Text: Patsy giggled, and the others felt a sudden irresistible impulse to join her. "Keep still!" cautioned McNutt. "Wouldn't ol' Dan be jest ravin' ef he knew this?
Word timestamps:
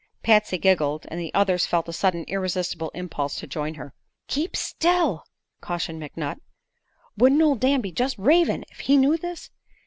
Patsy 0.23 0.57
giggled, 0.57 1.05
and 1.11 1.19
the 1.19 1.31
others 1.35 1.67
felt 1.67 1.87
a 1.87 1.93
sudden 1.93 2.23
irresistible 2.23 2.89
impulse 2.95 3.35
to 3.35 3.45
join 3.45 3.75
her. 3.75 3.93
"Keep 4.27 4.55
still!" 4.57 5.23
cautioned 5.61 6.01
McNutt. 6.01 6.39
"Wouldn't 7.17 7.39
ol' 7.43 7.53
Dan 7.53 7.81
be 7.81 7.91
jest 7.91 8.17
ravin' 8.17 8.65
ef 8.71 8.79
he 8.79 8.97
knew 8.97 9.15
this? 9.15 9.51